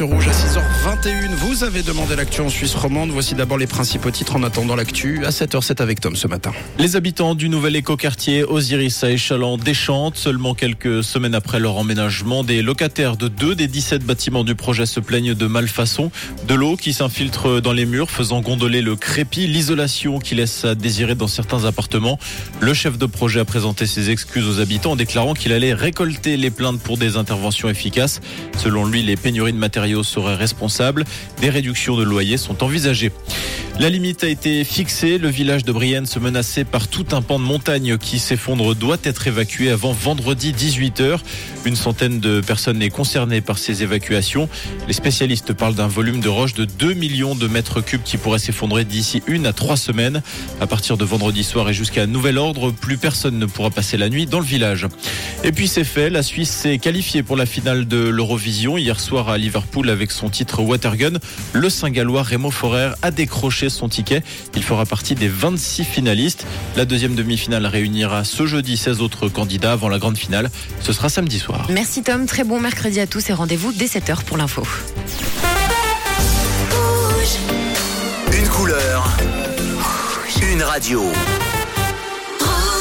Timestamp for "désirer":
20.76-21.16